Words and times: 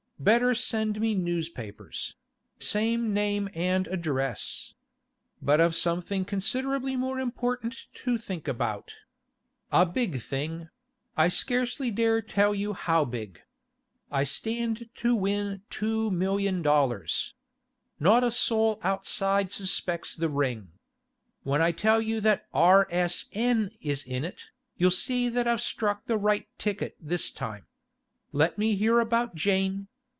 Better 0.21 0.53
send 0.53 1.01
me 1.01 1.15
newspapers—same 1.15 3.11
name 3.11 3.49
and 3.55 3.87
address.... 3.87 4.75
But 5.41 5.59
I've 5.59 5.75
something 5.75 6.25
considerably 6.25 6.95
more 6.95 7.17
important 7.19 7.87
to 7.95 8.19
think 8.19 8.47
about.... 8.47 8.93
A 9.71 9.83
big 9.87 10.21
thing; 10.21 10.69
I 11.17 11.27
scarcely 11.29 11.89
dare 11.89 12.21
tell 12.21 12.53
you 12.53 12.73
how 12.73 13.03
big. 13.03 13.41
I 14.11 14.23
stand 14.23 14.91
to 14.97 15.15
win 15.15 15.63
$2,000,000!... 15.71 17.33
Not 17.99 18.23
a 18.23 18.31
soul 18.31 18.79
outside 18.83 19.51
suspects 19.51 20.15
the 20.15 20.29
ring. 20.29 20.73
When 21.41 21.63
I 21.63 21.71
tell 21.71 21.99
you 21.99 22.19
that 22.21 22.45
R.S.N. 22.53 23.71
is 23.81 24.03
in 24.03 24.23
it, 24.23 24.49
you'll 24.77 24.91
see 24.91 25.29
that 25.29 25.47
I've 25.47 25.61
struck 25.61 26.05
the 26.05 26.17
right 26.19 26.47
ticket 26.59 26.95
this 27.01 27.31
time.... 27.31 27.65
Let 28.31 28.59
me 28.59 28.75
hear 28.75 28.99
about 28.99 29.33
Jane. 29.33 29.87